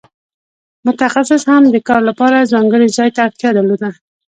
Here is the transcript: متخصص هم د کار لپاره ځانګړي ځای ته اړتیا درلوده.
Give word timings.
متخصص 0.87 1.43
هم 1.51 1.63
د 1.73 1.75
کار 1.87 2.01
لپاره 2.09 2.49
ځانګړي 2.53 2.87
ځای 2.97 3.09
ته 3.15 3.19
اړتیا 3.27 3.49
درلوده. 3.53 3.89